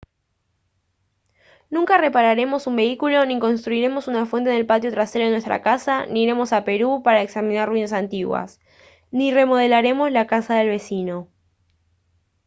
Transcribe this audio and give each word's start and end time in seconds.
nunca 1.69 1.99
repararemos 1.99 2.65
un 2.65 2.75
vehículo 2.75 3.23
ni 3.27 3.37
construiremos 3.37 4.07
una 4.07 4.25
fuente 4.25 4.49
en 4.49 4.55
el 4.57 4.65
patio 4.65 4.89
trasero 4.89 5.25
de 5.25 5.29
nuestra 5.29 5.61
casa 5.61 6.07
ni 6.07 6.23
iremos 6.23 6.53
a 6.53 6.63
perú 6.63 7.03
para 7.03 7.21
examinar 7.21 7.69
ruinas 7.69 7.93
antiguas 7.93 8.59
ni 9.11 9.31
remodelaremos 9.31 10.11
la 10.11 10.25
casa 10.25 10.55
del 10.55 10.69
vecino 10.69 11.27